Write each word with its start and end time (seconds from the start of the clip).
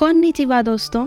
कौन 0.00 0.20
दोस्तों? 0.62 1.02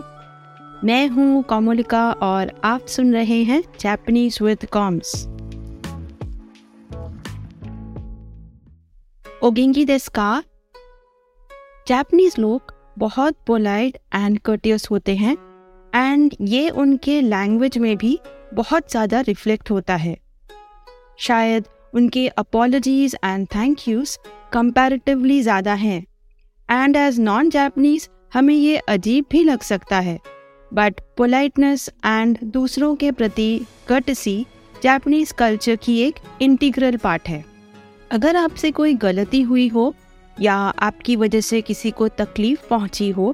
मैं 0.83 1.07
हूँ 1.09 1.43
कोमोलिका 1.43 2.12
और 2.12 2.51
आप 2.63 2.86
सुन 2.86 3.13
रहे 3.13 3.42
हैं 3.44 3.62
जापानीज 3.79 4.38
विद 4.42 4.65
कॉम्स 4.65 5.13
ओगेंगी 9.44 9.85
देस्का 9.85 10.44
जापानीज 11.87 12.35
लोग 12.40 12.74
बहुत 12.97 13.35
पोलाइट 13.47 13.97
एंड 14.15 14.40
कर्टियस 14.40 14.87
होते 14.92 15.15
हैं 15.15 15.35
एंड 15.94 16.35
ये 16.41 16.70
उनके 16.70 17.20
लैंग्वेज 17.21 17.77
में 17.77 17.95
भी 17.98 18.17
बहुत 18.53 18.91
ज़्यादा 18.91 19.21
रिफ्लेक्ट 19.21 19.71
होता 19.71 19.95
है। 19.95 20.17
शायद 21.20 21.67
उनके 21.94 22.27
apologies 22.27 23.16
and 23.25 23.48
thank 23.55 23.88
yous 23.88 24.17
comparatively 24.53 25.41
ज़्यादा 25.41 25.73
हैं। 25.73 26.02
एंड 26.70 26.96
एज 26.96 27.20
नॉन 27.20 27.50
जापनीज 27.50 28.10
हमें 28.34 28.54
ये 28.55 28.78
अजीब 28.78 29.26
भी 29.32 29.44
लग 29.44 29.62
सकता 29.62 30.00
है। 30.00 30.20
बट 30.74 31.02
पोलाइटनेस 31.18 31.90
एंड 32.05 32.38
दूसरों 32.44 32.96
के 32.96 33.12
प्रति 33.12 33.66
कर्टसी 33.88 34.46
जापनीज 34.84 35.32
कल्चर 35.32 35.76
की 35.76 36.00
एक 36.00 36.16
इंटीग्रल 36.41 36.98
पार्ट 36.98 37.30
है। 37.30 37.44
अगर 38.12 38.36
आपसे 38.36 38.72
कोई 38.72 38.94
गलती 38.94 39.41
हुई 39.41 39.68
हो, 39.68 39.94
या 40.41 40.55
आपकी 40.55 41.16
वजह 41.16 41.41
से 41.41 41.62
किसी 41.62 41.91
को 41.91 42.08
तकलीफ़ 42.08 42.68
पहुँची 42.70 43.10
हो, 43.10 43.34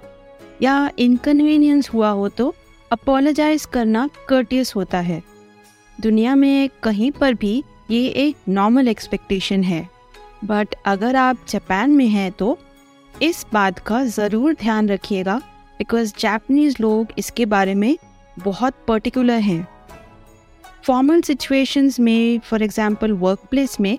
या 0.61 0.91
इनकन्वीनियंस 0.99 1.89
हुआ 1.89 2.09
हो 2.09 2.29
तो 2.29 2.53
अपोलोजाइज 2.91 3.65
करना 3.65 4.09
कर्टियस 4.29 4.75
होता 4.75 4.99
है। 4.99 5.21
दुनिया 6.01 6.35
में 6.35 6.69
कहीं 6.83 7.11
पर 7.11 7.33
भी 7.33 7.63
ये 7.91 8.07
एक 8.07 8.35
नॉर्मल 8.49 8.87
एक्सपेक्टेशन 8.87 9.63
है। 9.63 9.87
बट 10.45 10.75
अगर 10.85 11.15
आप 11.15 11.45
जापान 11.49 11.91
में 11.91 12.07
हैं 12.07 12.31
तो 12.31 12.57
इस 13.21 13.45
बात 13.53 13.79
का 13.79 14.03
ज़रूर 14.05 14.53
ध्यान 14.53 14.89
रखिएगा 14.89 15.37
बिकॉज़ 15.79 16.13
जापानीज 16.19 16.75
लोग 16.81 17.07
इसके 17.17 17.45
बारे 17.45 17.73
में 17.75 17.97
बहुत 18.39 18.73
पर्टिकुलर 18.87 19.39
हैं। 19.39 19.67
फॉर्मल 20.85 21.21
सिचुएशंस 21.21 21.99
में 21.99 22.39
फॉर 22.39 22.63
एग्जांपल 22.63 23.11
वर्क 23.13 23.39
प्लेस 23.51 23.79
में 23.79 23.97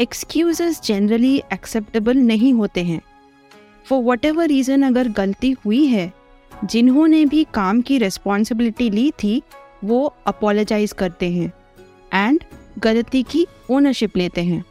एक्सक्यूजेस 0.00 0.80
जनरली 0.84 1.36
एक्सेप्टेबल 1.52 2.16
नहीं 2.16 2.52
होते 2.52 2.84
हैं। 2.84 3.00
फॉर 3.86 4.02
वट 4.04 4.24
एवर 4.24 4.46
रीज़न 4.48 4.82
अगर 4.82 5.08
गलती 5.08 5.50
हुई 5.64 5.84
है, 5.86 6.12
जिन्होंने 6.64 7.24
भी 7.24 7.44
काम 7.54 7.80
की 7.80 7.98
रिस्पॉन्सिबिलिटी 7.98 8.90
ली 8.90 9.10
थी, 9.22 9.42
वो 9.84 10.14
अपोलोजाइज 10.26 10.92
करते 10.92 11.30
हैं 11.32 11.52
एंड 12.14 12.44
गलती 12.78 13.22
की 13.22 13.46
ओनरशिप 13.70 14.16
लेते 14.16 14.44
हैं। 14.44 14.64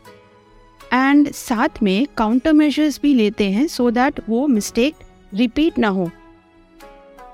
एंड 0.96 1.32
साथ 1.32 1.70
में 1.84 2.08
काउंटर 2.18 2.54
मेजर्स 2.54 3.00
भी 3.04 3.14
लेते 3.14 3.52
हैं 3.52 3.68
सो 3.68 3.90
so 3.90 3.94
दैट 3.94 4.22
वो 4.30 4.48
मिस्टेक 4.48 4.96
रिपीट 5.34 5.78
ना 5.78 5.88
हो। 5.88 6.12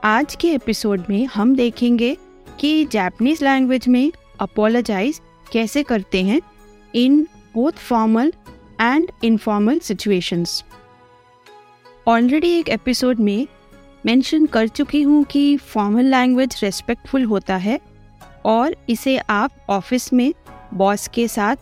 आज 0.03 0.35
के 0.35 0.51
एपिसोड 0.51 1.03
में 1.09 1.25
हम 1.25 1.55
देखेंगे 1.55 2.17
कि 2.59 2.85
जापानीज 2.85 3.43
लैंग्वेज 3.43 3.87
में 3.87 4.11
अपोलोजाइज 4.39 5.21
कैसे 5.51 5.83
करते 5.83 6.23
हैं 6.23 6.41
in 6.95 7.27
both 7.53 7.71
formal 7.71 8.33
and 8.81 9.11
informal 9.23 9.79
situations 9.79 10.63
already 12.07 12.59
एक 12.59 12.69
एपिसोड 12.69 13.19
में 13.19 13.47
मेंशन 14.05 14.45
कर 14.45 14.67
चुकी 14.67 15.01
हूँ 15.01 15.23
कि 15.23 15.57
फॉर्मल 15.57 16.05
लैंग्वेज 16.05 16.59
रेस्पेक्टफुल 16.63 17.23
होता 17.23 17.55
है 17.55 17.79
और 18.45 18.75
इसे 18.89 19.17
आप 19.17 19.51
ऑफ़िस 19.69 20.13
में 20.13 20.33
बॉस 20.73 21.07
के 21.07 21.27
साथ 21.27 21.55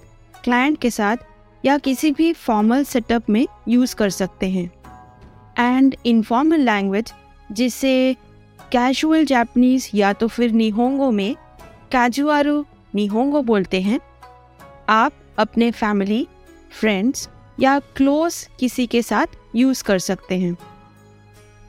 क्लाइंट 0.43 0.77
के 0.77 0.89
साथ 0.89 1.17
या 1.65 1.77
किसी 1.77 2.11
भी 2.11 2.31
फॉर्मल 2.33 2.83
सेटअप 2.83 3.29
में 3.29 3.45
यूज़ 3.67 3.95
कर 3.95 4.09
सकते 4.09 4.49
हैं। 4.49 4.69
एंड 5.59 5.95
इनफॉर्मल 6.05 6.59
लैंग्वेज 6.59 7.13
जिसे 7.51 8.13
कैजुअल 8.71 9.25
जापनीज 9.25 9.89
या 9.95 10.13
तो 10.13 10.27
फिर 10.27 10.51
निहोंगो 10.51 11.11
में 11.11 11.35
कैजुआरो 11.91 12.65
निहोंगो 12.95 13.41
बोलते 13.41 13.81
हैं, 13.81 13.99
आप 14.89 15.13
अपने 15.39 15.69
फैमिली 15.71 16.27
फ्रेंड्स 16.71 17.27
या 17.59 17.77
क्लोज 17.95 18.47
किसी 18.59 18.85
के 18.87 19.01
साथ 19.01 19.37
यूज़ 19.55 19.83
कर 19.83 19.99
सकते 19.99 20.37
हैं। 20.39 20.55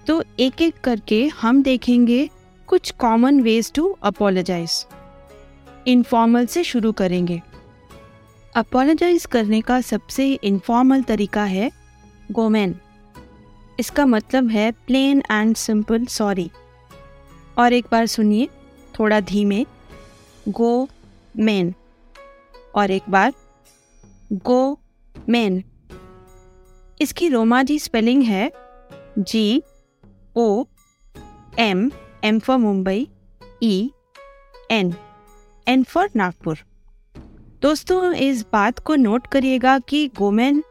तो 0.06 0.22
एक 0.40 0.62
एक 0.62 0.80
करके 0.84 1.26
हम 1.40 1.62
देखेंगे 1.62 2.28
कुछ 2.68 2.90
common 2.90 3.40
ways 3.40 3.72
to 3.72 3.88
apologize 4.02 4.84
informal 5.86 6.46
से 6.46 6.64
शुरू 6.64 6.92
करेंगे। 6.92 7.40
अपोलोजाइज 8.56 9.26
करने 9.26 9.60
का 9.60 9.80
सबसे 9.80 10.34
इनफॉर्मल 10.34 11.02
तरीका 11.02 11.44
है 11.44 11.70
गोमैन 12.32 12.76
इसका 13.80 14.06
मतलब 14.06 14.48
है 14.48 14.72
प्लेन 14.72 15.22
एंड 15.30 15.56
सिंपल 15.56 16.06
सॉरी 16.06 16.50
और 17.58 17.72
एक 17.72 17.86
बार 17.92 18.06
सुनिए, 18.06 18.48
थोड़ा 18.98 19.20
धीमे 19.20 19.66
गो 20.48 20.88
मैन 21.38 21.74
और 22.74 22.90
एक 22.90 23.02
बार 23.10 23.32
गो 24.32 24.80
मैन 25.28 25.64
इसकी 27.00 27.28
रोमाजी 27.28 27.78
स्पेलिंग 27.78 28.22
है 28.22 28.52
G 29.18 29.62
O 30.36 30.64
M 31.58 31.90
M 32.24 32.38
for 32.38 32.58
Mumbai 32.58 33.08
E 33.62 33.90
N 34.70 34.94
N 35.68 35.84
for 35.84 36.10
Nagpur 36.16 36.58
दोस्तों, 37.62 38.12
इस 38.12 38.44
बात 38.52 38.78
को 38.78 38.94
नोट 38.94 39.26
करिएगा 39.26 39.78
कि 39.78 40.06
गोमेन, 40.08 40.62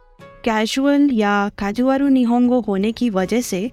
कैजुअल 0.45 1.09
या 1.11 1.49
काजुआरू 1.49 2.07
निहोंगो 2.07 2.59
होने 2.61 2.91
की 2.91 3.09
वजह 3.09 3.41
से 3.41 3.71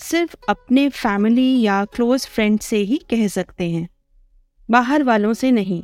सिर्फ़ 0.00 0.36
अपने 0.48 0.88
फैमिली 0.88 1.60
या 1.62 1.84
क्लोज 1.84 2.26
फ्रेंड 2.26 2.58
से 2.60 2.76
ही 2.76 2.96
कह 3.10 3.26
सकते 3.28 3.70
हैं। 3.70 3.88
बाहर 4.70 5.02
वालों 5.02 5.32
से 5.32 5.50
नहीं। 5.50 5.82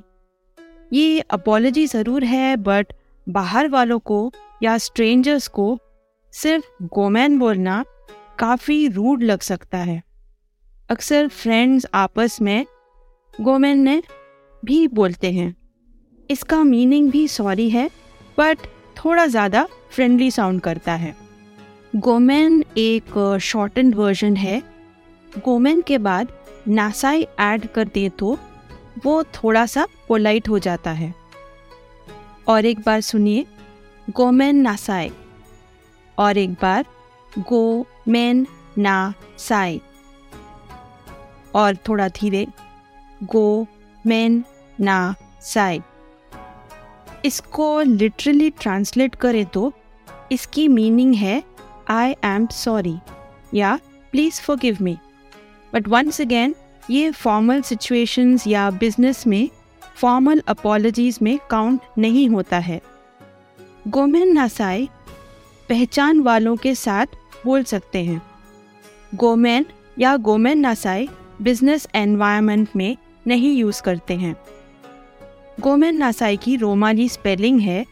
ये 0.92 1.20
अपॉलोजी 1.20 1.86
ज़रूर 1.86 2.24
है 2.24 2.56
बट 2.56 2.92
बाहर 3.28 3.68
वालों 3.68 3.98
को 3.98 4.32
या 4.62 4.78
स्ट्रेंजर्स 4.78 5.48
को 5.48 5.78
सिर्फ़ 6.32 6.84
गोमैन 6.84 7.38
बोलना 7.38 7.84
काफ़ी 8.38 8.88
रूड 8.88 9.22
लग 9.22 9.40
सकता 9.40 9.78
है। 9.78 10.02
अक्सर 10.90 11.28
फ्रेंड्स 11.28 11.86
आपस 11.94 12.40
में 12.42 12.66
गोमैन 13.40 13.78
ने 13.78 14.02
भी 14.64 14.86
बोलते 14.88 15.32
हैं। 15.32 15.59
इसका 16.30 16.62
मीनिंग 16.64 17.10
भी 17.10 17.26
सॉरी 17.28 17.68
है, 17.70 17.88
बट 18.38 18.58
थोड़ा 18.96 19.26
ज़्यादा 19.26 19.66
फ्रेंडली 19.90 20.30
साउंड 20.30 20.60
करता 20.60 20.92
है। 20.94 21.14
गोमेन 21.96 22.62
एक 22.78 23.38
शॉर्टन 23.42 23.92
वर्जन 23.94 24.36
है। 24.36 24.62
गोमेन 25.38 25.80
के 25.80 25.98
बाद 25.98 26.32
नासाई 26.68 27.26
ऐड 27.40 27.66
कर 27.66 27.88
दे 27.88 28.08
तो 28.18 28.38
वो 29.04 29.22
थोड़ा 29.34 29.64
सा 29.66 29.86
पोलाइट 30.08 30.48
हो 30.48 30.58
जाता 30.58 30.90
है। 30.92 31.14
और 32.48 32.64
एक 32.66 32.80
बार 32.80 33.00
सुनिए, 33.00 33.46
गोमेन 34.08 34.56
नासाई। 34.56 35.10
और 36.18 36.38
एक 36.38 36.52
बार 36.52 36.84
गो 37.38 37.86
मेन 38.08 38.46
ना 38.78 39.12
साई 39.38 39.80
और 41.54 41.76
थोड़ा 41.88 42.08
धीरे 42.10 42.46
गो 43.24 43.66
मेन 44.04 44.44
ना 44.80 45.14
साई 45.42 45.80
इसको 47.24 47.80
लिटरली 47.80 48.50
ट्रांसलेट 48.50 49.14
करें 49.14 49.44
तो 49.46 49.72
इसकी 50.32 50.68
मीनिंग 50.68 51.14
है 51.14 51.42
आई 51.88 52.14
एम 52.24 52.46
सॉरी 52.46 52.96
या 53.54 53.78
please 54.12 54.40
forgive 54.56 54.76
me 54.80 54.96
but 55.74 55.88
once 55.88 56.20
again 56.20 56.54
ये 56.90 57.10
फॉर्मल 57.10 57.60
सिचुएशंस 57.62 58.46
या 58.46 58.70
बिज़नेस 58.70 59.26
में 59.26 59.48
फॉर्मल 59.96 60.42
अपॉलजीज 60.48 61.18
में 61.22 61.38
काउंट 61.50 61.80
नहीं 61.98 62.28
होता 62.28 62.58
है. 62.58 62.80
गोमेन 63.88 64.32
नासाई 64.32 64.88
पहचान 65.68 66.20
वालों 66.20 66.56
के 66.56 66.74
साथ 66.74 67.06
बोल 67.44 67.62
सकते 67.64 68.02
हैं. 68.04 68.22
गोमेन 69.14 69.66
या 69.98 70.16
गोमेन 70.16 70.58
नासाई 70.58 71.08
बिज़नेस 71.42 71.86
एनवायरनमेंट 71.94 72.68
में 72.76 72.96
नहीं 73.26 73.54
यूज़ 73.56 73.82
करते 73.82 74.14
हैं. 74.14 74.34
गोमेन 75.60 75.96
नासाई 75.98 76.36
की 76.36 76.56
रोमानी 76.56 77.08
स्पेलिंग 77.08 77.60
है 77.60 77.84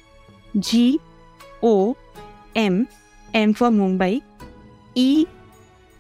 G, 0.57 0.99
O, 1.65 1.93
M 2.57 2.85
M 3.35 3.53
for 3.53 3.71
Mumbai, 3.71 4.21
E, 4.97 5.27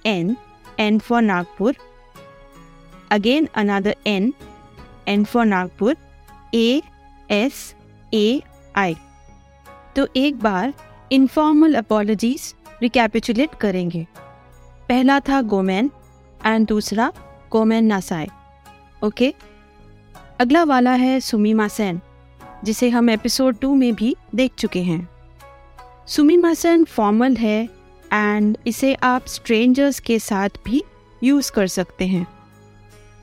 N 0.06 0.36
N 0.80 0.98
for 0.98 1.22
Nagpur, 1.22 1.76
again 3.10 3.48
another 3.54 3.96
N 4.06 4.32
N 5.08 5.24
for 5.24 5.44
Nagpur 5.46 5.96
A 6.54 6.80
S 7.30 7.74
A 8.14 8.40
I 8.76 8.94
तो 9.96 10.06
एक 10.16 10.38
बार 10.40 10.72
इनफॉर्मल 11.12 11.74
अपोलॉजीज 11.74 12.54
रिकैपिचुलेट 12.82 13.54
करेंगे। 13.60 14.06
पहला 14.88 15.18
था 15.20 15.40
गोमेन 15.52 15.90
एंड 16.46 16.66
दूसरा 16.66 17.12
गोमेन 17.52 17.84
नासाई। 17.84 18.26
Okay 19.04 19.28
okay? 19.28 19.57
अगला 20.40 20.64
वाला 20.64 20.92
है 20.92 21.20
सुमीमा 21.20 21.68
सेन, 21.68 22.00
जिसे 22.64 22.88
हम 22.88 23.10
एपिसोड 23.10 23.58
टू 23.58 23.74
में 23.74 23.94
भी 23.94 24.16
देख 24.34 24.54
चुके 24.58 24.82
हैं। 24.82 25.08
सुमीमा 26.06 26.54
सेन 26.54 26.84
फॉर्मल 26.84 27.36
है 27.36 27.68
एंड 28.12 28.58
इसे 28.66 28.94
आप 28.94 29.26
स्ट्रेंजर्स 29.26 30.00
के 30.00 30.18
साथ 30.18 30.48
भी 30.64 30.82
यूज़ 31.24 31.52
कर 31.52 31.66
सकते 31.66 32.06
हैं। 32.06 32.26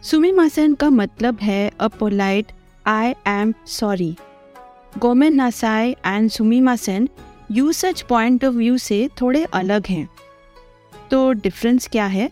सुमिमासन 0.04 0.74
का 0.74 0.90
मतलब 0.90 1.40
है 1.40 1.72
a 1.80 1.88
polite 1.88 2.52
I 2.86 3.14
am 3.28 3.54
sorry 3.68 4.16
गोमेन 4.98 5.36
नासाई 5.36 5.96
एंड 6.06 6.30
सुमिमासन 6.30 7.10
यूसज 7.52 8.02
पॉइंट 8.02 8.46
ऑफ़ 8.46 8.56
व्यू 8.56 8.78
से 8.78 9.10
थोड़े 9.22 9.46
अलग 9.46 9.88
हैं। 9.88 10.10
तो 11.12 11.32
डिफरेंस 11.32 11.88
क्या 11.88 12.06
है? 12.06 12.30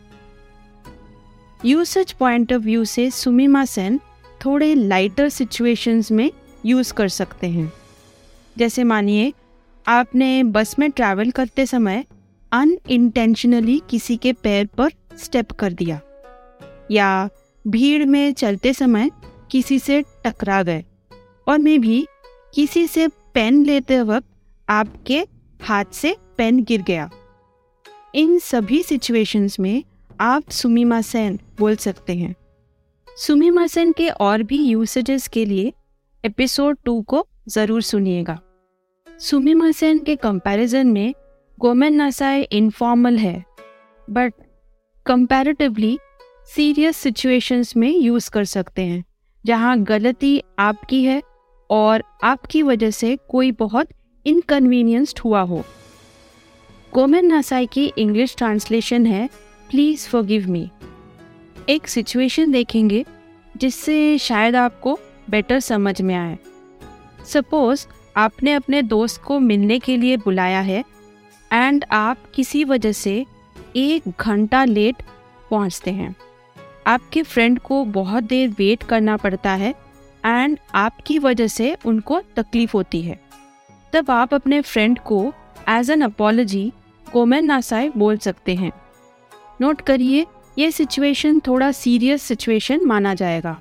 यूसज 1.65 2.11
पॉइंट 2.11 2.53
ऑफ़ 2.53 2.61
व्यू 2.61 2.85
से 2.85 3.11
सुमिमासन 3.11 3.99
थोड़े 4.45 4.73
लाइटर 4.75 5.29
सिचुएशंस 5.29 6.11
में 6.11 6.29
यूज़ 6.65 6.93
कर 6.93 7.07
सकते 7.09 7.47
हैं। 7.47 7.71
जैसे 8.57 8.83
मानिए, 8.83 9.33
आपने 9.85 10.43
बस 10.43 10.77
में 10.79 10.89
ट्रैवल 10.91 11.31
करते 11.31 11.65
समय 11.65 12.03
अनइंटेंशनली 12.51 13.81
किसी 13.89 14.17
के 14.17 14.33
पैर 14.33 14.65
पर 14.77 14.91
स्टेप 15.17 15.51
कर 15.51 15.73
दिया, 15.73 15.99
या 16.91 17.29
भीड़ 17.65 18.05
में 18.05 18.33
चलते 18.33 18.73
समय 18.73 19.09
किसी 19.51 19.79
से 19.79 20.01
टकरा 20.25 20.61
गए, 20.63 20.83
और 21.47 21.57
मैं 21.57 21.79
भी 21.81 22.05
किसी 22.53 22.87
से 22.87 23.07
पेन 23.07 23.63
लेते 23.65 24.01
वक्त 24.01 24.27
आपके 24.69 25.19
हाथ 25.61 25.85
से 25.93 26.15
पेन 26.37 26.63
गिर 26.63 26.81
गया। 26.81 27.09
इन 28.15 28.37
सभी 28.39 28.83
सिचुएशंस 28.83 29.59
में 29.59 29.83
आप 30.21 30.49
सुमीमा 30.49 31.01
सेन 31.01 31.39
बोल 31.59 31.75
सकते 31.75 32.15
हैं। 32.15 32.33
सुमीमा 33.17 33.65
सेन 33.67 33.91
के 33.91 34.07
और 34.09 34.43
भी 34.43 34.57
यूसेजेस 34.57 35.27
के 35.27 35.43
लिए 35.45 35.71
एपिसोड 36.23 36.77
टू 36.85 37.01
को 37.01 37.25
ज़रूर 37.47 37.81
सुनिएगा। 37.81 38.39
सुमीमा 39.07 39.71
सेन 39.71 39.99
के 39.99 40.15
कंपैरिजन 40.15 40.87
में 40.87 41.13
गोमेन 41.57 41.95
नासाई 41.95 42.41
इनफॉर्मल 42.41 43.17
है 43.17 43.43
बट 44.07 44.33
कंपैरेटिवली 45.05 45.97
सीरियस 46.55 46.97
सिचुएशंस 46.97 47.75
में 47.77 47.89
यूज़ 47.89 48.29
कर 48.31 48.45
सकते 48.45 48.81
हैं, 48.81 49.03
जहाँ 49.45 49.77
गलती 49.79 50.41
आपकी 50.59 51.03
है 51.03 51.21
और 51.69 52.03
आपकी 52.23 52.61
वजह 52.63 52.91
से 52.91 53.15
कोई 53.29 53.51
बहुत 53.51 53.89
इनकन्वीनियंस्ड 54.25 55.19
हुआ 55.19 55.41
हो। 55.41 55.63
गोमेन 56.93 57.25
नासाई 57.25 57.65
की 57.65 57.85
इंग्लिश 57.97 58.35
ट्रांसलेशन 58.37 59.05
है 59.05 59.27
प्लीज़ 59.69 60.07
फॉरगिव 60.07 60.49
मी 60.49 60.69
एक 61.69 61.87
सिचुएशन 61.87 62.51
देखेंगे, 62.51 63.05
जिससे 63.57 64.17
शायद 64.17 64.55
आपको 64.55 64.97
बेटर 65.29 65.59
समझ 65.59 66.01
में 66.01 66.15
आए। 66.15 66.37
सपोज़ 67.25 67.85
आपने 68.17 68.53
अपने 68.53 68.81
दोस्त 68.81 69.21
को 69.23 69.39
मिलने 69.39 69.77
के 69.79 69.97
लिए 69.97 70.17
बुलाया 70.17 70.59
है 70.61 70.83
एंड 71.51 71.85
आप 71.91 72.17
किसी 72.35 72.63
वजह 72.63 72.91
से 72.91 73.25
एक 73.75 74.03
घंटा 74.19 74.63
लेट 74.65 75.03
पहुँचते 75.51 75.91
हैं। 75.91 76.15
आपके 76.87 77.23
फ्रेंड 77.23 77.59
को 77.59 77.83
बहुत 77.85 78.23
देर 78.23 78.49
वेट 78.49 78.83
करना 78.83 79.17
पड़ता 79.17 79.51
है 79.51 79.73
एंड 80.25 80.57
आपकी 80.75 81.17
वजह 81.19 81.47
से 81.47 81.75
उनको 81.85 82.21
तकलीफ़ 82.35 82.71
होती 82.73 83.01
है। 83.01 83.19
तब 83.93 84.11
आप 84.11 84.33
अपने 84.33 84.61
फ्रेंड 84.61 84.99
को 84.99 85.33
एज 85.69 85.89
एन 85.91 86.01
अपोलॉजी 86.01 86.71
गोमेन 87.07 87.45
नासाई 87.45 87.89
बोल 87.89 88.17
सकते 88.17 88.55
हैं। 88.55 88.71
नोट 89.61 89.81
करिए 89.81 90.25
ये 90.57 90.71
सिचुएशन 90.71 91.39
थोड़ा 91.39 91.71
सीरियस 91.71 92.23
सिचुएशन 92.23 92.85
माना 92.85 93.13
जाएगा। 93.13 93.59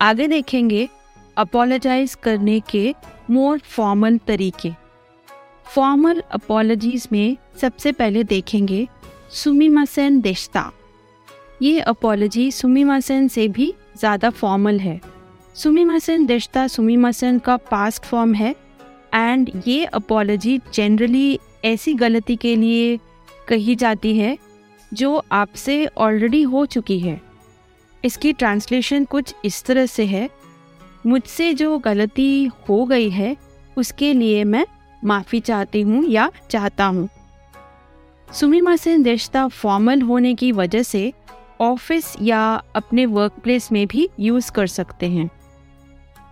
आगे 0.00 0.26
देखेंगे 0.28 0.88
अपोलोजाइज 1.36 2.14
करने 2.14 2.58
के 2.70 2.94
मोर 3.30 3.58
फॉर्मल 3.66 4.18
तरीके। 4.26 4.70
फॉर्मल 5.66 6.22
अपोलॉजीज 6.30 7.08
में 7.12 7.36
सबसे 7.60 7.92
पहले 7.92 8.24
देखेंगे, 8.24 8.86
सुमीमासेन 9.32 10.20
देशता। 10.20 10.70
ये 11.62 11.80
अपोलॉजी 11.80 12.50
सुमीमासेन 12.50 13.28
से 13.28 13.46
भी 13.48 13.72
ज़्यादा 13.98 14.30
फॉर्मल 14.30 14.78
है। 14.78 15.00
सुमीमासेन 15.56 16.26
देशता 16.26 16.66
सुमीमासेन 16.68 17.38
का 17.38 17.56
पास्ट 17.70 18.04
फॉर्म 18.04 18.34
है 18.34 18.54
एंड 19.14 19.50
ये 19.66 19.84
अपोलॉजी 19.84 20.58
जनरली 20.74 21.38
ऐसी 21.64 21.94
गलती 21.94 22.36
के 22.36 22.54
लिए 22.56 22.98
कही 23.48 23.74
जाती 23.74 24.16
है 24.18 24.36
जो 24.94 25.24
आपसे 25.32 25.86
ऑलरेडी 25.86 26.42
हो 26.42 26.66
चुकी 26.66 26.98
है। 26.98 27.20
इसकी 28.04 28.32
ट्रांसलेशन 28.32 29.04
कुछ 29.04 29.34
इस 29.44 29.64
तरह 29.64 29.86
से 29.86 30.06
है, 30.06 30.30
मुझसे 31.06 31.54
जो 31.54 31.78
गलती 31.78 32.44
हो 32.68 32.84
गई 32.84 33.10
है, 33.10 33.36
उसके 33.76 34.12
लिए 34.12 34.44
मैं 34.44 34.66
माफ़ी 35.04 35.40
चाहती 35.40 35.80
हूँ 35.80 36.04
या 36.04 36.30
चाहता 36.50 36.84
हूँ। 36.84 37.08
सुमिमा 38.32 38.76
से 38.76 38.96
रिश्ता 38.96 39.48
फॉर्मल 39.48 40.02
होने 40.02 40.34
की 40.34 40.52
वजह 40.52 40.82
से 40.82 41.12
ऑफ़िस 41.60 42.16
या 42.22 42.62
अपने 42.74 43.06
वर्क 43.06 43.32
प्लेस 43.32 43.72
में 43.72 43.86
भी 43.86 44.08
यूज़ 44.20 44.52
कर 44.52 44.66
सकते 44.66 45.08
हैं। 45.08 45.30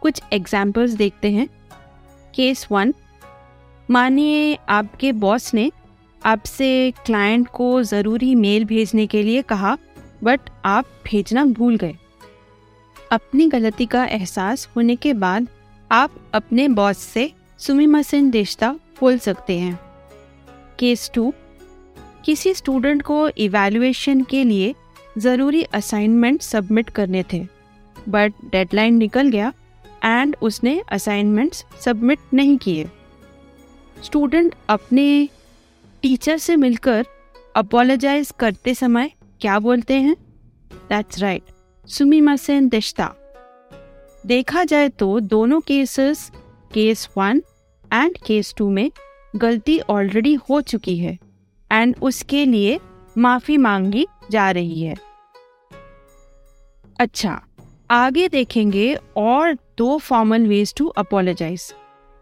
कुछ 0.01 0.21
एग्जाम्पल्स 0.33 0.91
देखते 0.91 1.31
हैं। 1.31 1.49
केस 2.35 2.67
वन 2.71 2.95
मानिए 3.91 4.59
आपके 4.69 5.13
बॉस 5.13 5.55
ने 5.55 5.71
आपसे 6.23 6.91
क्लाइंट 7.07 7.49
को 7.49 7.83
ज़रूरी 7.83 8.35
मेल 8.35 8.65
भेजने 8.65 9.07
के 9.07 9.23
लिए 9.23 9.43
कहा 9.43 9.77
बट 10.25 10.51
आप 10.65 10.87
भेजना 11.05 11.45
भूल 11.45 11.77
गए। 11.77 11.97
अपनी 13.13 13.47
गलती 13.49 13.87
का 13.87 14.05
एहसास 14.05 14.69
होने 14.77 14.97
के 14.97 15.13
बाद 15.15 15.47
आप 15.91 16.15
अपने 16.35 16.69
बॉस 16.69 16.99
से 16.99 17.31
सुमिमसन 17.59 18.31
रिश्ता 18.31 18.73
बोल 19.01 19.19
सकते 19.19 19.59
हैं। 19.59 19.79
केस 20.79 21.11
टू 21.15 21.33
किसी 22.25 22.55
स्टूडेंट 22.55 23.03
को 23.03 23.29
इवैल्यूएशन 23.29 24.23
के 24.23 24.43
लिए 24.45 24.75
ज़रूरी 25.19 25.63
असाइनमेंट 25.75 26.43
सबमिट 26.43 26.91
करने 26.91 27.25
थे 27.33 27.47
बट 27.97 28.33
डेडलाइन 28.45 28.95
निकल 28.95 29.29
गया 29.29 29.53
एंड 30.05 30.37
उसने 30.43 30.81
असाइनमेंट्स 30.93 31.65
सबमिट 31.85 32.19
नहीं 32.35 32.57
किए। 32.59 32.89
स्टूडेंट 34.05 34.55
अपने 34.69 35.29
टीचर 36.03 36.37
से 36.39 36.57
मिलकर 36.57 37.07
अपोलोजाइज 37.57 38.33
करते 38.39 38.75
समय 38.75 39.11
क्या 39.41 39.59
बोलते 39.59 39.95
हैं? 39.95 40.15
दैट्स 40.89 41.19
राइट 41.19 41.43
सुमिमासेन 41.85 42.69
दिश्ता 42.69 43.15
देखा 44.25 44.65
जाए 44.65 44.89
तो 44.89 45.19
दोनों 45.21 45.61
cases 45.61 46.31
case 46.73 47.09
one 47.17 47.43
and 47.85 48.19
case 48.27 48.55
two 48.59 48.69
में 48.71 48.91
गलती 49.37 49.79
ऑलरेडी 49.91 50.35
हो 50.51 50.61
चुकी 50.63 50.97
है 50.99 51.19
एंड 51.71 51.95
उसके 52.03 52.45
लिए 52.47 52.79
माफ़ी 53.17 53.57
मांगी 53.57 54.07
जा 54.31 54.51
रही 54.51 54.81
है। 54.83 54.95
अच्छा 57.01 57.41
आगे 57.91 58.29
देखेंगे 58.29 58.95
और 59.17 59.55
दो 59.79 59.97
फॉर्मल 59.99 60.47
वेज 60.47 60.75
टू 60.77 60.87
अपोलोजाइज 60.99 61.73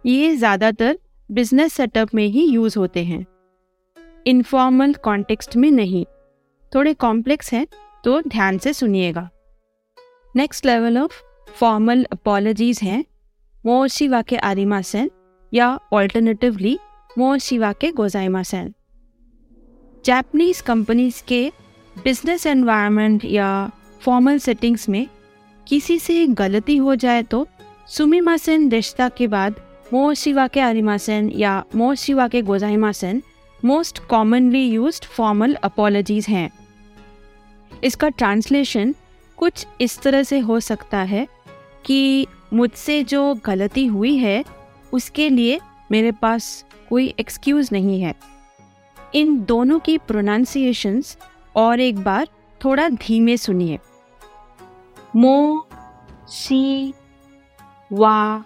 ये 0.04 0.34
ज़्यादातर 0.36 0.98
बिज़नेस 1.30 1.72
सेटअप 1.72 2.14
में 2.14 2.26
ही 2.26 2.44
यूज़ 2.44 2.78
होते 2.78 3.04
हैं। 3.04 3.24
इनफॉर्मल 4.26 4.92
कॉन्टेक्स्ट 4.94 5.56
में 5.56 5.70
नहीं। 5.70 6.04
थोड़े 6.72 6.92
कॉम्प्लेक्स 6.94 7.52
हैं 7.52 7.66
तो 8.04 8.20
ध्यान 8.22 8.58
से 8.58 8.72
सुनिएगा। 8.72 9.28
Next 10.36 10.66
level 10.66 10.98
of 10.98 11.20
formal 11.50 12.04
apologies 12.12 12.80
हैं 12.82 13.04
मोर 13.66 13.88
शिवा 13.88 14.22
के 14.22 14.36
आरिमा 14.36 14.80
सेन 14.82 15.10
या 15.52 15.78
ऑल्टरनेटिवली 15.92 16.78
मोर 17.18 17.38
शिवा 17.38 17.72
के 17.72 17.90
गोजाइमा 17.90 18.42
सेन 18.42 18.72
जैपनीज 20.04 20.60
कंपनीज़ 20.60 21.22
के 21.28 21.52
बिज़नेस 22.04 22.46
एनवायरनमेंट 22.46 23.24
या 23.24 23.48
फॉर्मल 24.00 24.38
सेटिंग्स 24.38 24.88
में 24.88 25.06
किसी 25.66 25.98
से 25.98 26.26
गलती 26.26 26.76
हो 26.76 26.94
जाए 26.94 27.22
तो 27.22 27.46
सुमिमा 27.88 28.36
सेन 28.36 28.70
रिश्ता 28.70 29.08
के 29.08 29.26
बाद 29.26 29.60
मोर 29.92 30.14
शिवा 30.14 30.46
के 30.48 30.60
आरिमा 30.60 30.96
सेन 30.96 31.30
या 31.30 31.62
मोर 31.74 31.94
शिवा 31.94 32.28
के 32.28 32.42
गोजाइमा 32.42 32.92
Sen 32.92 33.22
most 33.64 33.98
commonly 33.98 34.68
use 34.68 35.02
formal 35.02 35.54
apologies 35.54 36.26
हैं। 36.28 36.50
इसका 37.84 38.08
ट्रांसलेशन 38.08 38.94
कुछ 39.36 39.66
इस 39.80 40.00
तरह 40.02 40.22
से 40.22 40.38
हो 40.38 40.60
सकता 40.60 40.98
है 40.98 41.28
कि 41.84 42.26
मुझसे 42.52 43.04
जो 43.04 43.34
गलती 43.34 43.86
हुई 43.86 44.16
है, 44.16 44.44
उसके 44.92 45.28
लिए 45.28 45.60
मेरे 45.90 46.12
पास 46.12 46.64
कोई 46.90 47.14
एक्सक्यूज़ 47.20 47.68
नहीं 47.72 48.02
है। 48.02 48.14
इन 49.14 49.44
दोनों 49.44 49.78
की 49.78 49.98
प्रोनाउंसिएशंस 49.98 51.18
और 51.56 51.80
एक 51.80 51.98
बार 51.98 52.28
थोड़ा 52.64 52.88
धीमे 52.88 53.36
सुनिए। 53.36 53.78
मो, 55.16 55.68
सी, 56.28 56.94
वा, 57.92 58.44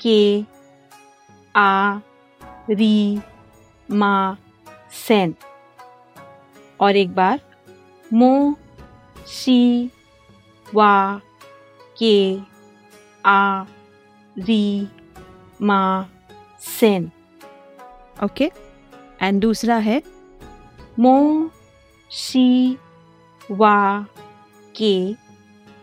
के, 0.00 0.44
आ, 1.56 1.98
री। 2.70 3.18
मा 3.90 4.36
सेन। 5.06 5.34
और 6.80 6.96
एक 6.96 7.14
बार 7.14 7.40
मो 8.12 8.56
सी 9.26 9.90
वा 10.74 11.20
के 11.98 12.38
आ 13.24 13.64
री 14.38 14.88
मा 15.62 15.80
सेन। 16.60 17.10
ओके 18.24 18.50
एंड 19.22 19.40
दूसरा 19.40 19.76
है? 19.76 20.02
मो 20.98 21.50
शी 22.10 22.78
वा 23.50 24.06
के 24.76 25.12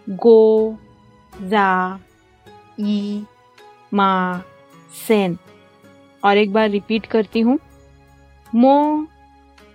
गो 0.09 0.77
जा 1.41 1.99
ई 2.79 3.25
मा 3.93 4.41
सेन। 5.07 5.37
और 6.25 6.37
एक 6.37 6.53
बार 6.53 6.69
रिपीट 6.69 7.05
करती 7.05 7.39
हूँ। 7.39 7.59
मो 8.55 9.07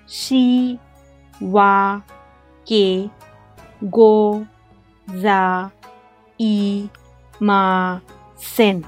शी 0.08 0.78
वा 1.42 2.02
के 2.66 3.06
गो 3.84 4.44
जा 5.08 5.70
ई 6.40 6.88
मा 7.42 7.60
सेन 8.56 8.84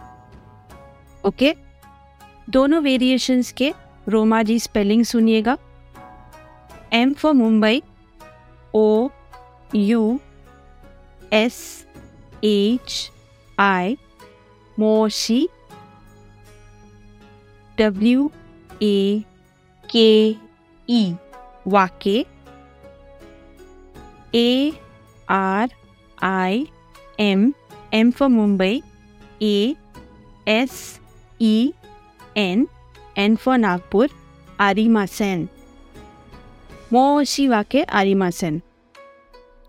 ओके? 1.27 1.55
दोनों 2.51 2.81
वेरिएशंस 2.83 3.53
के 3.53 3.73
रोमा 4.09 4.43
जी 4.43 4.59
स्पेलिंग 4.59 5.05
सुनिएगा। 5.05 5.57
M 6.93 7.13
for 7.15 7.33
Mumbai 7.35 7.83
O 8.75 9.09
U 9.75 10.19
S 11.33 11.59
H 12.45 13.11
I 13.59 13.97
Moshi 14.79 15.49
W 17.79 18.31
A 18.83 19.23
K 19.91 20.37
E 20.89 21.15
वाके 21.67 22.27
A 24.35 24.73
R 25.29 25.71
I 26.23 26.67
M 27.21 27.53
M 27.95 28.11
for 28.11 28.29
Mumbai 28.29 28.83
A 29.43 29.75
S 30.49 31.01
E 31.43 31.73
N 32.37 32.67
N 33.19 33.37
for 33.37 33.59
Nagpur 33.59 34.11
आरिमा 34.61 35.07
सेन 35.07 35.49
मोशी 36.93 37.49
वाके 37.49 37.83
आरिमा 37.83 38.31
सेन 38.31 38.61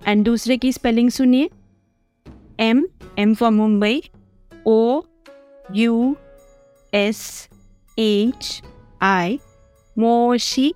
एंड 0.08 0.26
दूसरे 0.26 0.58
की 0.58 0.72
स्पेलिंग 0.74 1.10
सुनिए. 1.10 1.50
M 2.60 2.88
M 3.20 3.34
for 3.36 3.52
Mumbai 3.52 4.02
O 4.68 5.02
U 5.76 6.16
S 6.94 7.50
H 8.00 8.62
I 9.02 9.40
Moshi 10.02 10.74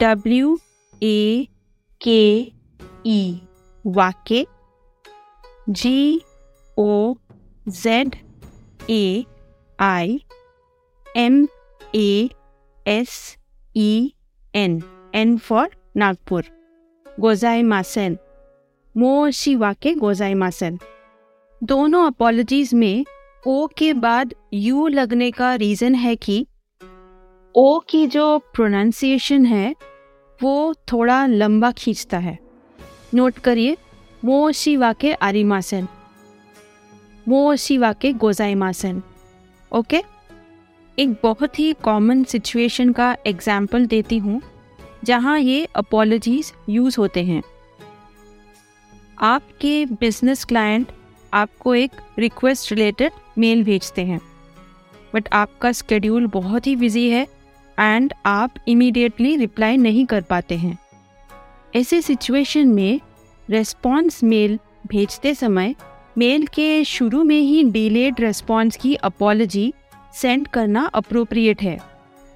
W 0.00 0.58
A 1.02 1.46
K 2.00 2.20
E 3.06 3.20
वाके 3.84 4.44
G 5.80 5.96
O 6.78 7.14
Z 7.82 8.16
A 8.90 9.24
I 9.78 10.20
M 11.06 11.46
A 11.96 12.28
S 12.88 13.14
E 13.76 13.90
N 14.54 14.80
N 15.14 15.36
for 15.48 15.68
Nagpur 15.96 16.44
गोजाई 17.06 17.62
मासन 17.72 18.16
मो 18.94 19.30
शिवा 19.40 19.72
के 19.82 19.94
गोजाई 19.94 20.34
मासन 20.42 20.78
दोनों 21.60 22.04
अपॉलॉजीज 22.06 22.72
में 22.82 23.04
ओ 23.48 23.66
के 23.78 23.92
बाद 24.04 24.34
यू 24.54 24.86
लगने 24.88 25.30
का 25.40 25.54
रीज़न 25.62 25.94
है 26.04 26.14
कि 26.26 26.46
ओ 27.54 27.78
की 27.80 28.06
जो 28.06 28.38
प्रोनाउंसिएशन 28.54 29.44
है, 29.44 29.74
वो 30.40 30.74
थोड़ा 30.92 31.26
लंबा 31.26 31.70
खींचता 31.72 32.18
है। 32.18 32.38
नोट 33.14 33.38
करिए 33.38 33.76
मो 34.24 34.50
शिवा 34.52 34.92
के 34.92 35.12
आरिमासन। 35.12 35.88
मो 37.28 37.56
शिवा 37.56 37.92
के 37.92 38.12
गोजाइमासन। 38.12 39.02
ओके? 39.72 40.02
एक 40.98 41.14
बहुत 41.22 41.58
ही 41.58 41.72
कॉमन 41.72 42.22
सिचुएशन 42.24 42.92
का 42.92 43.16
एग्ज़ाम्पल 43.26 43.86
देती 43.86 44.18
हूँ, 44.18 44.40
जहाँ 45.04 45.38
ये 45.38 45.64
अपोलॉजीज 45.74 46.52
यूज़ 46.68 46.96
होते 46.98 47.24
हैं। 47.24 47.42
आपके 49.22 49.84
बिज़नेस 49.86 50.44
क्लाइंट 50.44 50.92
आपको 51.34 51.74
एक 51.74 51.90
रिक्वेस्ट 52.18 52.72
रिलेटेड 52.72 53.12
मेल 53.38 53.64
भेजते 53.64 54.04
हैं 54.04 54.20
बट 55.14 55.28
आपका 55.32 55.72
स्केड्यूल 55.72 56.26
बहुत 56.26 56.66
ही 56.66 56.76
बिज़ी 56.76 57.08
है 57.10 57.26
एंड 57.80 58.12
आप 58.26 58.54
इमीडिएटली 58.68 59.36
रिप्लाई 59.36 59.76
नहीं 59.76 60.06
कर 60.06 60.20
पाते 60.20 60.56
हैं। 60.56 60.78
ऐसे 61.76 62.00
सिचुएशन 62.02 62.68
में 62.68 63.00
रेस्पॉन्स 63.50 64.22
मेल 64.24 64.58
भेजते 64.86 65.34
समय 65.34 65.74
मेल 66.18 66.46
के 66.46 66.84
शुरू 66.84 67.22
में 67.24 67.40
ही 67.40 67.62
डिलेड 67.64 68.20
रेस्पॉन्स 68.20 68.76
की 68.76 68.94
अपॉलजी 68.94 69.72
सेंड 70.14 70.48
करना 70.48 70.84
अप्रोप्रिएट 70.84 71.62
है। 71.62 71.78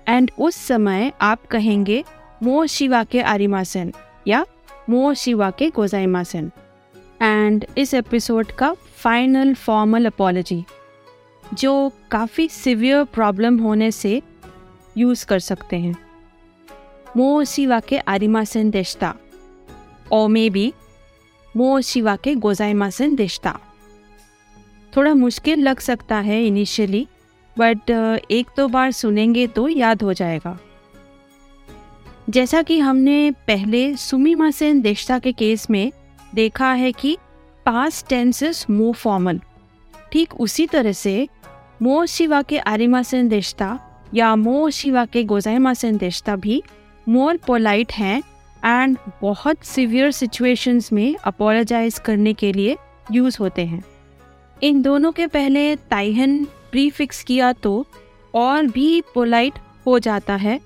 एंड 0.08 0.30
उस 0.38 0.56
समय 0.56 1.12
आप 1.20 1.46
कहेंगे, 1.46 2.04
मो 2.42 2.66
शिवा 2.66 3.04
के 3.04 3.20
आरिमासन 3.20 3.92
या 4.26 4.44
मो 4.90 5.14
शिवा 5.14 5.50
के 5.50 5.70
गोजाइमासन 5.70 6.50
एंड 7.22 7.64
इस 7.78 7.94
एपिसोड 7.94 8.46
का 8.46 8.72
फाइनल 8.96 9.54
फॉर्मल 9.54 10.06
अपॉलजी 10.06 10.64
जो 11.54 11.92
काफ़ी 12.10 12.48
सिवियर 12.48 13.04
प्रॉब्लम 13.04 13.58
होने 13.58 13.90
से 13.90 14.22
यूज़ 14.96 15.24
कर 15.26 15.38
सकते 15.38 15.76
हैं 15.76 15.94
मो 17.16 17.44
शिवा 17.44 17.80
के 17.88 17.98
आरिमासन 17.98 18.70
देशता 18.70 19.14
और 20.12 20.28
मे 20.28 20.48
बी 20.50 20.72
मो 21.56 21.80
शिवा 21.80 22.16
के 22.16 22.34
गोजाइमासन 22.34 23.14
देशता 23.16 23.58
थोड़ा 24.96 25.14
मुश्किल 25.14 25.60
लग 25.60 25.78
सकता 25.80 26.18
है 26.20 26.44
इनिशियली 26.46 27.06
बट 27.56 27.90
एक 28.30 28.46
दो 28.56 28.66
बार 28.68 28.90
सुनेंगे 28.92 29.46
तो 29.46 29.68
याद 29.68 30.02
हो 30.02 30.12
जाएगा 30.12 30.58
जैसा 32.30 32.62
कि 32.62 32.78
हमने 32.78 33.30
पहले 33.46 33.96
सुमीमा 33.96 34.50
सेन 34.50 34.80
देशता 34.80 35.18
के 35.18 35.32
केस 35.32 35.68
में 35.70 35.90
देखा 36.34 36.72
है 36.72 36.92
कि 36.92 37.16
पास 37.66 38.04
टेंसेस 38.08 38.64
मो 38.70 38.92
फॉर्मल 38.92 39.40
ठीक 40.12 40.34
उसी 40.40 40.66
तरह 40.66 40.92
से 40.92 41.16
मो 41.82 42.04
शिवा 42.06 42.40
के 42.42 42.58
आरिमा 42.58 43.02
सेन 43.02 43.28
देशता 43.28 43.78
या 44.14 44.36
मो 44.36 44.70
शिवा 44.70 45.04
के 45.04 45.24
गोजाइमा 45.24 45.74
सेन 45.74 45.96
देशता 45.96 46.36
भी 46.36 46.62
मोर 47.08 47.36
पोलाइट 47.36 47.92
हैं 47.92 48.22
एंड 48.64 48.98
बहुत 49.22 49.64
सिवियर 49.64 50.10
सिचुएशंस 50.10 50.92
में 50.92 51.16
अपोलोजाइज 51.24 51.98
करने 51.98 52.32
के 52.32 52.52
लिए 52.52 52.76
यूज़ 53.12 53.36
होते 53.40 53.64
हैं। 53.66 53.84
इन 54.62 54.82
दोनों 54.82 55.12
के 55.12 55.26
पहले 55.26 55.76
ताइहन 55.76 56.44
प्रीफिक्स 56.44 57.22
किया 57.22 57.52
तो 57.52 57.86
और 58.34 58.66
भी 58.66 59.00
पोलाइट 59.14 59.54
हो 59.86 59.98
जाता 59.98 60.36
है 60.36 60.60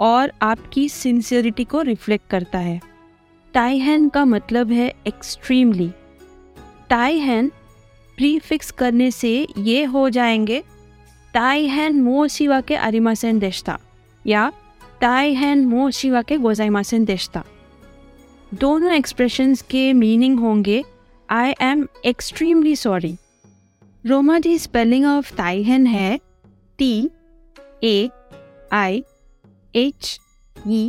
और 0.00 0.32
आपकी 0.42 0.88
सिंसियरिटी 0.88 1.64
को 1.64 1.82
रिफ्लेक्ट 1.82 2.30
करता 2.30 2.58
है। 2.58 2.80
टाइहन 3.54 4.08
का 4.08 4.24
मतलब 4.24 4.70
है 4.70 4.92
एक्सट्रीमली 5.06 5.90
टाइहन 6.88 7.50
प्रीफिक्स 8.16 8.70
करने 8.70 9.10
से 9.10 9.46
ये 9.58 9.84
हो 9.84 10.10
जाएँगे 10.10 10.62
टाइहन 11.34 12.00
मो 12.02 12.26
शिवा 12.28 12.60
के 12.68 12.74
अरिमासेन 12.76 13.38
देशता 13.38 13.78
या 14.26 14.50
टाइहन 15.00 15.64
मो 15.66 15.90
शिवा 15.98 16.22
के 16.30 16.36
गोजाइमासेन 16.38 17.04
देशता 17.04 17.42
दोनों 18.60 18.90
एक्सप्रेशंस 18.92 19.62
के 19.70 19.92
मीनिंग 19.92 20.38
होंगे 20.40 20.82
I 21.28 21.52
am 21.62 21.86
extremely 22.06 22.74
sorry 22.76 23.14
romaji 24.46 24.58
spelling 24.58 25.06
of 25.06 25.34
ताइहन 25.36 25.86
है 25.86 26.18
T 26.78 26.92
A 27.84 28.08
I 28.72 29.02
H 29.74 30.18
E 30.68 30.84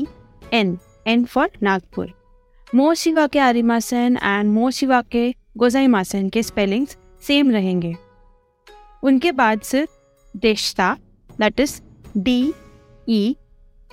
N 0.53 0.77
N 1.07 1.25
for 1.25 1.50
Nagpur 1.63 2.12
मो 2.75 2.93
शिवा 3.03 3.25
के 3.33 3.39
आरिमासन 3.39 4.17
एंड 4.23 4.51
मो 4.53 4.69
शिवा 4.79 5.01
के 5.12 5.29
गोजाइमासन 5.57 6.29
के 6.33 6.43
स्पेलिंग्स 6.43 6.97
सेम 7.27 7.51
रहेंगे 7.51 7.95
उनके 9.09 9.31
बाद 9.41 9.62
सिर्फ़ 9.71 9.91
देशता 10.35 10.97
that 11.39 11.59
is 11.59 11.81
D 12.17 12.53
E 13.09 13.35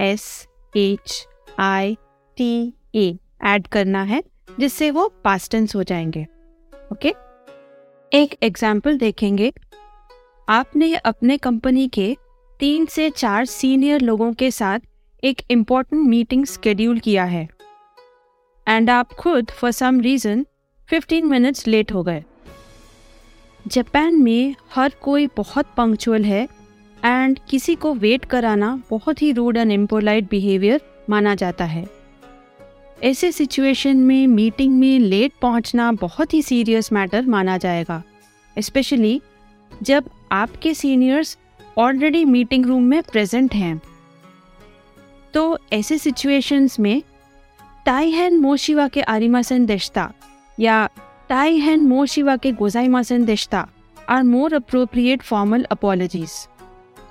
S 0.00 0.48
H 0.76 1.26
I 1.60 1.96
T 2.36 2.72
A 2.94 3.18
add 3.44 3.66
करना 3.66 4.02
है, 4.02 4.22
जिससे 4.60 4.90
वो 4.90 5.08
पास्टेंस 5.24 5.74
हो 5.76 5.82
जाएँगे 5.82 6.26
ओके 6.92 7.08
okay? 7.08 7.14
एक 8.12 8.34
एग्ज़ाम्पल 8.42 8.98
देखेंगे 8.98 9.52
आपने 10.48 10.94
अपने 10.94 11.36
कंपनी 11.38 11.88
के 11.88 12.16
तीन 12.60 12.86
से 12.86 13.10
चार 13.10 13.44
सीनियर 13.46 14.00
लोगों 14.00 14.32
के 14.32 14.50
साथ 14.50 14.80
एक 15.22 15.42
इंपॉर्टेंट 15.50 16.06
मीटिंग 16.08 16.44
स्केड्यूल 16.46 16.98
किया 16.98 17.24
है 17.24 17.48
एंड 18.66 18.90
आप 18.90 19.12
खुद 19.12 19.50
for 19.50 19.70
some 19.70 20.00
reason 20.00 20.44
15 20.88 21.22
minutes 21.22 21.66
late 21.66 21.92
हो 21.92 22.02
गए 22.02 22.24
जापान 23.70 24.14
में 24.14 24.54
हर 24.74 24.92
कोई 25.02 25.26
बहुत 25.26 25.66
पंक्चुअल 25.76 26.24
है 26.24 26.48
एंड 27.04 27.38
किसी 27.48 27.74
को 27.74 27.94
वेट 27.94 28.24
कराना 28.24 28.82
बहुत 28.90 29.22
ही 29.22 29.32
रूड 29.32 29.56
एंड 29.56 29.72
इम्पोलाइट 29.72 30.30
बिहेवियर 30.30 30.80
माना 31.10 31.34
जाता 31.34 31.64
है। 31.64 31.86
ऐसे 33.02 33.32
सिचुएशन 33.32 33.96
में 33.96 34.26
मीटिंग 34.26 34.74
में 34.74 34.98
लेट 34.98 35.32
पहुँचना 35.42 35.92
बहुत 35.92 36.34
ही 36.34 36.42
सीरियस 36.42 36.92
मैटर 36.92 37.26
माना 37.26 37.56
जाएगा 37.58 38.02
स्पेशली 38.56 39.20
जब 39.82 40.10
आपके 40.32 40.74
सीनियर्स 40.74 41.38
ऑलरेडी 41.78 42.24
मीटिंग 42.24 42.66
रूम 42.66 42.82
में 42.82 43.02
प्रेजेंट 43.02 43.54
हैं। 43.54 43.80
तो 45.34 45.58
ऐसे 45.72 45.98
सिचुएशंस 45.98 46.80
में 46.80 47.02
टाई 47.86 48.10
हैन 48.10 48.38
मोशिवा 48.38 48.88
के 48.88 49.02
आरिमासन 49.02 49.66
देशता 49.66 50.12
या 50.60 50.88
टाई 51.30 51.56
हैन 51.56 51.80
मोशिवा 51.80 52.36
के 52.36 52.50
गोजाइमासन 52.52 53.24
देशता 53.24 53.66
are 54.08 54.22
more 54.22 54.54
appropriate 54.54 55.22
formal 55.22 55.64
apologies 55.64 56.32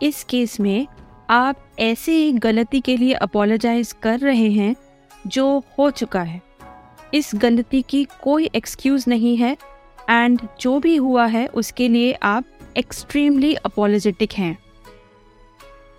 इस 0.03 0.23
केस 0.23 0.59
में 0.59 0.87
आप 1.29 1.59
ऐसे 1.79 2.15
एक 2.27 2.39
गलती 2.39 2.81
के 2.81 2.95
लिए 2.97 3.13
अपोलोजाइज 3.13 3.93
कर 4.03 4.19
रहे 4.19 4.49
हैं 4.49 4.75
जो 5.27 5.45
हो 5.77 5.89
चुका 5.91 6.21
है 6.21 6.41
इस 7.13 7.31
गलती 7.35 7.81
की 7.81 8.03
कोई 8.23 8.49
एक्सक्यूज 8.55 9.05
नहीं 9.07 9.35
है 9.37 9.55
एंड 10.09 10.41
जो 10.59 10.79
भी 10.79 10.95
हुआ 10.97 11.25
है 11.27 11.47
उसके 11.55 11.87
लिए 11.87 12.11
आप 12.23 12.45
एक्सट्रीमली 12.77 13.53
अपोलोजेटिक 13.55 14.33
हैं 14.33 14.57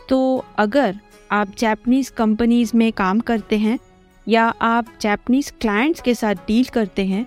तो 0.09 0.23
अगर 0.59 1.01
आप 1.33 1.57
जैपनीज़ 1.59 2.13
कंपनीज़ 2.13 2.77
में 2.77 2.93
काम 2.93 3.21
करते 3.21 3.59
हैं 3.59 3.79
या 4.27 4.55
आप 4.67 4.97
जैपनीज़ 5.01 5.53
क्लाइंट्स 5.61 6.01
के 6.01 6.15
साथ 6.15 6.47
डील 6.47 6.65
करते 6.65 7.07
हैं 7.07 7.27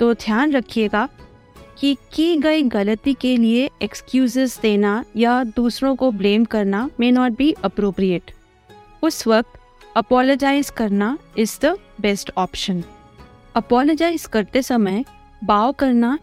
तो 0.00 0.14
ध्यान 0.14 0.52
रखिएगा 0.52 1.08
कि 1.78 1.96
की 2.12 2.36
गई 2.36 2.62
गलती 2.62 3.14
के 3.14 3.36
लिए 3.36 3.70
एक्सक्यूजेस 3.82 4.60
देना 4.60 5.04
या 5.16 5.44
दूसरों 5.44 5.96
को 5.96 6.10
ब्लेम 6.10 6.44
करना 6.44 6.90
मे 7.00 7.10
नॉट 7.10 7.32
बी 7.32 7.52
अप्रोप्रिएट 7.64 8.30
उस 9.02 9.26
वक्त 9.26 9.58
अपोलोजाइज 9.96 10.70
करना 10.70 11.18
is 11.38 11.58
the 11.66 11.76
best 12.00 12.30
option 12.36 12.82
apologize 13.54 14.26
करते 14.26 14.62
समय 14.62 15.04
बाव 15.44 15.72
करना 15.72 16.18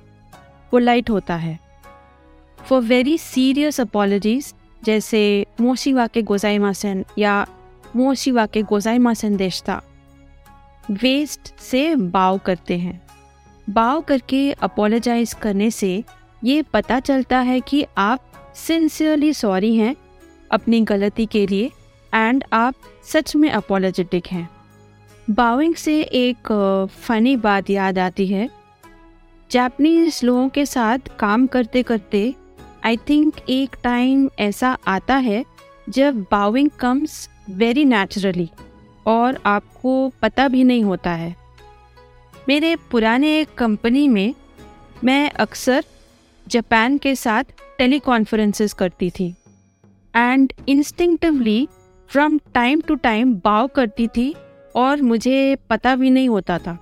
पोलाइट 0.72 1.10
होता 1.10 1.36
है. 1.36 1.60
फॉर 2.70 2.82
वेरी 2.82 3.18
सीरियस 3.18 3.82
अपॉलजीज 3.82 4.54
जैसे 4.84 5.46
मोशिवा 5.62 6.08
के 6.08 6.22
गोजाई 6.22 6.58
मासन 6.58 7.06
या 7.18 7.46
मोशिवा 7.96 8.46
के 8.46 8.62
गोजाई 8.62 8.98
मासन 8.98 9.36
देशता 9.36 9.82
वेस्ट 10.92 11.60
से 11.60 11.96
बाव 11.96 12.38
करते 12.38 12.78
हैं. 12.78 13.07
बाव 13.70 14.02
करके 14.02 14.52
अपोलोजाइज 14.52 15.34
करने 15.34 15.72
से 15.72 16.04
ये 16.44 16.62
पता 16.62 17.00
चलता 17.00 17.40
है 17.40 17.60
कि 17.60 17.86
आप 17.98 18.52
सिंसियरली 18.56 19.34
सॉरी 19.34 19.76
हैं 19.76 19.96
अपनी 20.52 20.82
गलती 20.82 21.26
के 21.26 21.48
लिए 21.48 21.72
एंड 22.14 22.44
आप 22.54 22.76
सच 23.04 23.36
में 23.36 23.50
अपोलोजेटिक 23.50 24.28
हैं। 24.28 24.50
बाविंग 25.30 25.76
से 25.76 26.02
एक 26.02 26.52
फ़नी 27.02 27.36
बात 27.36 27.70
याद 27.70 28.00
आती 28.00 28.28
है। 28.28 28.50
जापनीज 29.52 30.20
लोगों 30.24 30.50
के 30.50 30.66
साथ 30.66 30.98
काम 31.20 31.48
करते 31.48 31.84
करते 31.84 32.36
आई 32.86 32.98
थिंक 32.98 33.34
एक 33.50 33.76
टाइम 33.84 34.30
ऐसा 34.40 34.78
आता 34.88 35.16
है 35.16 35.44
जब 35.90 36.22
बाविंग 36.22 36.70
कम्स 36.80 37.30
वेरी 37.50 37.86
नेचुरली 37.86 38.50
और 39.08 39.40
आपको 39.46 40.12
पता 40.22 40.48
भी 40.48 40.64
नहीं 40.64 40.84
होता 40.84 41.12
है। 41.12 41.36
मेरे 42.48 42.76
पुराने 42.92 43.46
कंपनी 43.58 44.08
में 44.08 44.34
मैं 45.04 45.30
अक्सर 45.32 45.84
जापान 46.48 46.98
के 46.98 47.16
साथ 47.16 47.44
टेली 47.78 48.00
कॉन्फ्रेंसेस 48.00 48.74
करती 48.74 49.10
थी 49.10 49.36
and 50.16 50.54
instinctively 50.68 51.68
from 52.10 52.40
time 52.54 52.82
to 52.82 52.96
time 52.96 53.34
bow 53.36 53.68
करती 53.68 54.08
थी 54.08 54.34
और 54.76 55.02
मुझे 55.02 55.58
पता 55.70 55.96
भी 55.96 56.10
नहीं 56.10 56.30
होता 56.30 56.58
था। 56.60 56.78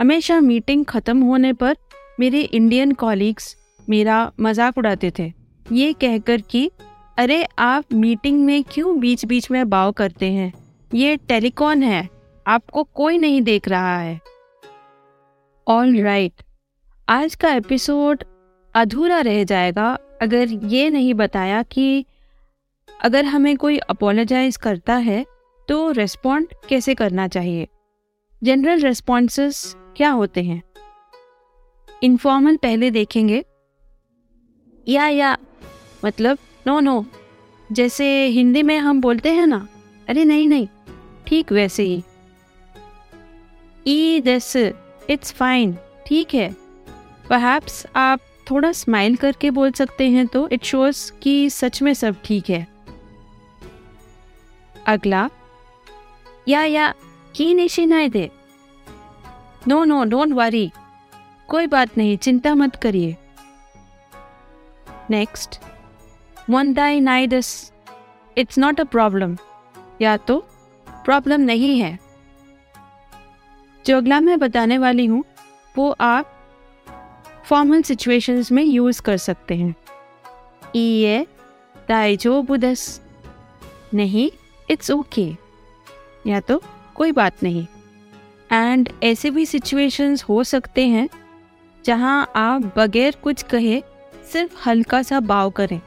हमेशा 0.00 0.40
मीटिंग 0.40 0.84
ख़त्म 0.84 1.22
होने 1.22 1.52
पर 1.52 1.76
मेरे 2.20 2.40
इंडियन 2.40 2.92
कॉलीग्स 2.92 3.56
मेरा 3.88 4.32
मज़ाक 4.40 4.78
उड़ाते 4.78 5.12
थे। 5.18 5.32
ये 5.72 5.92
कहकर 5.92 6.40
कि, 6.40 6.70
अरे, 7.18 7.46
आप 7.58 7.92
मीटिंग 7.92 8.44
में 8.44 8.64
क्यों 8.64 8.98
बीच 9.00 9.24
बीच 9.24 9.50
में 9.50 9.68
बाव 9.68 9.92
करते 9.92 10.32
हैं? 10.32 10.52
ये 10.94 11.16
टेलीकॉन 11.16 11.82
है, 11.82 12.08
आपको 12.46 12.84
कोई 12.84 13.18
नहीं 13.18 13.42
देख 13.42 13.68
रहा 13.68 13.98
है। 13.98 14.20
ऑल 15.70 16.00
राइट 16.02 16.42
आज 17.08 17.34
का 17.34 17.52
एपिसोड 17.54 18.24
अधूरा 18.74 19.20
रह 19.20 19.44
जाएगा 19.44 19.98
अगर 20.22 20.48
ये 20.48 20.90
नहीं 20.90 21.14
बताया 21.14 21.62
कि 21.62 22.04
अगर 23.02 23.24
हमें 23.24 23.56
कोई 23.56 23.78
अपोलोजाइज 23.78 24.56
करता 24.56 24.94
है 24.94 25.26
तो 25.68 25.90
रेस्पॉन्ड 25.90 26.48
कैसे 26.68 26.94
करना 26.94 27.28
चाहिए? 27.28 27.68
जनरल 28.44 28.80
रेस्पॉन्सेस 28.80 29.74
क्या 29.96 30.10
होते 30.10 30.42
हैं? 30.42 30.62
इनफॉर्मल 32.02 32.56
पहले 32.56 32.90
देखेंगे। 32.90 33.44
या 34.88 35.08
या 35.08 35.36
मतलब 36.04 36.38
नो 36.66 36.80
नो 36.80 37.06
जैसे 37.72 38.26
हिंदी 38.26 38.62
में 38.62 38.78
हम 38.78 39.00
बोलते 39.00 39.32
हैं 39.32 39.46
ना, 39.46 39.68
अरे 40.08 40.24
नहीं 40.24 40.48
नहीं, 40.48 40.68
ठीक 41.26 41.52
वैसे 41.52 41.82
ही। 41.82 42.02
ई 43.86 44.20
दिस 44.20 44.56
इट्स 45.10 45.32
फाइन 45.32 45.76
ठीक 46.06 46.34
है। 46.34 46.50
परहैप्स 47.28 47.86
आप 47.96 48.20
थोड़ा 48.50 48.72
स्माइल 48.72 49.16
करके 49.16 49.50
बोल 49.50 49.72
सकते 49.72 50.08
हैं 50.10 50.26
तो 50.26 50.48
इट 50.48 50.64
शोज़ 50.64 51.12
कि 51.12 51.50
सच 51.50 51.82
में 51.82 51.92
सब 51.94 52.16
ठीक 52.24 52.50
है। 52.50 52.66
अगला। 54.86 55.28
या 56.48 56.62
या, 56.64 56.94
की 57.34 57.54
निशी 57.54 57.86
नहीं 57.86 58.10
दे। 58.10 58.30
नो 59.68 59.84
नो 59.84 60.04
डोंट 60.04 60.32
वरी 60.32 60.70
कोई 61.48 61.66
बात 61.66 61.96
नहीं, 61.98 62.16
चिंता 62.16 62.54
मत 62.54 62.76
करिए। 62.76 63.16
नेक्स्ट 65.10 65.58
वन 66.50 66.72
दाई 66.72 67.00
नाइडस 67.00 67.72
इट्स 68.38 68.58
नॉट 68.58 68.80
अ 68.80 68.84
प्रॉब्लम 68.84 69.36
या 70.02 70.16
तो 70.16 70.38
प्रॉब्लम 71.04 71.40
नहीं 71.40 71.78
है। 71.80 71.98
जो 73.86 73.96
अगला 73.96 74.20
मैं 74.20 74.38
बताने 74.38 74.78
वाली 74.78 75.06
हूँ, 75.06 75.24
वो 75.78 75.96
आप 76.00 76.36
फॉर्मल 77.44 77.82
सिचुएशंस 77.82 78.52
में 78.52 78.64
यूज़ 78.64 79.02
कर 79.02 79.16
सकते 79.16 79.54
हैं। 79.56 79.74
ई 80.76 81.26
दाइजो 81.88 82.42
बुदस 82.42 83.00
नहीं 83.94 84.30
इट्स 84.70 84.90
ओके 84.90 85.22
okay. 85.22 85.36
या 86.26 86.40
तो 86.40 86.62
कोई 86.94 87.12
बात 87.12 87.42
नहीं। 87.42 87.66
एंड 88.52 88.88
ऐसे 89.02 89.30
भी 89.30 89.46
सिचुएशंस 89.46 90.22
हो 90.22 90.44
सकते 90.44 90.86
हैं, 90.86 91.08
जहाँ 91.84 92.32
आप 92.36 92.72
बगैर 92.78 93.16
कुछ 93.22 93.42
कहे, 93.42 93.82
सिर्फ़ 94.32 94.68
हल्का 94.68 95.02
सा 95.02 95.20
बाव 95.20 95.50
करें। 95.50 95.80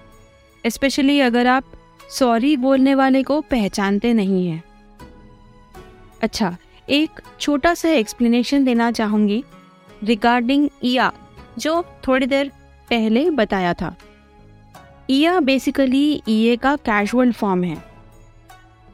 स्पेशली 0.67 1.19
अगर 1.19 1.47
आप 1.47 1.63
सॉरी 2.09 2.57
बोलने 2.57 2.95
वाले 2.95 3.23
को 3.23 3.41
पहचानते 3.41 4.13
नहीं 4.13 4.47
हैं। 4.47 4.63
अच्छा 6.21 6.57
एक 6.89 7.21
छोटा 7.39 7.73
सा 7.73 7.89
एक्सप्लेनेशन 7.89 8.63
देना 8.63 8.91
चाहूँगी 8.91 9.43
रिगार्डिंग 10.03 10.69
ईया 10.83 11.11
जो 11.57 11.85
थोड़ी 12.07 12.25
देर 12.25 12.51
पहले 12.89 13.29
बताया 13.29 13.73
था। 13.73 13.95
ईया 15.09 15.39
बेसिकली 15.39 16.23
ईए 16.29 16.55
का 16.55 16.75
कैजुअल 16.75 17.31
फॉर्म 17.31 17.63
है। 17.63 17.83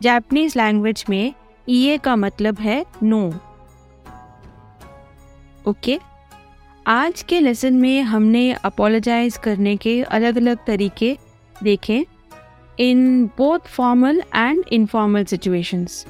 जापानीज 0.01 0.57
लैंग्वेज 0.57 1.05
में 1.09 1.33
ईए 1.69 1.97
का 1.97 2.15
मतलब 2.15 2.59
है 2.59 2.85
नो 3.03 3.27
ओके 5.67 5.95
okay? 5.95 6.07
आज 6.87 7.21
के 7.21 7.39
लेसन 7.39 7.73
में 7.73 8.01
हमने 8.01 8.53
अपोलोजाइज 8.53 9.37
करने 9.37 9.77
के 9.77 10.03
अलग 10.03 10.37
अलग 10.37 10.57
तरीके 10.67 11.17
देखे 11.63 12.05
in 12.79 13.25
both 13.25 13.59
formal 13.59 14.23
and 14.35 14.63
informal 14.71 15.23
situations 15.23 16.05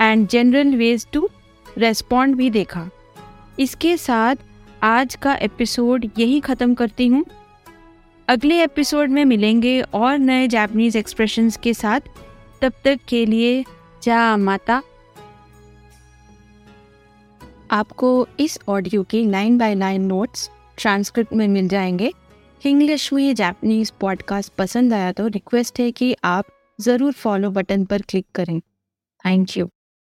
and 0.00 0.28
general 0.28 0.74
ways 0.76 1.06
to 1.12 1.28
respond 1.78 2.36
भी 2.36 2.50
देखा। 2.50 2.90
इसके 3.58 3.96
साथ 3.96 4.36
आज 4.82 5.14
का 5.14 5.34
एपिसोड 5.34 6.10
यही 6.18 6.40
ख़त्म 6.40 6.74
करती 6.74 7.06
हूँ। 7.06 7.24
अगले 8.28 8.62
एपिसोड 8.62 9.10
में 9.10 9.24
मिलेंगे 9.24 9.80
और 9.80 10.18
नए 10.18 10.48
जापनीज़ 10.48 10.98
एक्सप्रेशंस 10.98 11.56
के 11.56 11.74
साथ। 11.74 12.00
तब 12.62 12.72
तक 12.84 13.00
के 13.08 13.26
लिए, 13.26 13.64
जा 14.02 14.36
माता। 14.36 14.82
आपको 17.70 18.28
इस 18.40 18.58
ऑडियो 18.68 19.02
के 19.02 19.24
nine 19.26 19.58
by 19.58 19.74
nine 19.74 20.02
notes 20.02 20.50
transcript 20.78 21.32
में 21.32 21.48
मिल 21.48 21.68
जाएँगे। 21.68 22.12
इंग्लिश 22.66 23.12
में 23.12 23.34
जापनीज़ 23.34 23.92
पॉडकास्ट 24.00 24.52
पसंद 24.52 24.92
आया 24.92 25.12
तो 25.12 25.26
रिक्वेस्ट 25.26 25.80
है 25.80 25.92
कि 25.92 26.16
आप 26.24 26.44
ज़रूर 26.80 27.12
फॉलो 27.12 27.50
बटन 27.50 27.84
पर 27.84 28.02
क्लिक 28.02 28.26
करें। 28.34 28.60
Thank 29.24 29.56
you 29.56 29.68